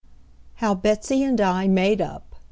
HOW 0.55 0.73
BETSEY 0.73 1.21
AND 1.21 1.39
I 1.39 1.67
MADE 1.67 2.01
UP. 2.01 2.35